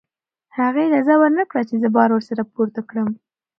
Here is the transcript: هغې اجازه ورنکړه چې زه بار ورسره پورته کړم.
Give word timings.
هغې 0.57 0.81
اجازه 0.87 1.13
ورنکړه 1.19 1.61
چې 1.69 1.75
زه 1.81 1.87
بار 1.95 2.09
ورسره 2.13 2.43
پورته 2.53 2.81
کړم. 2.89 3.09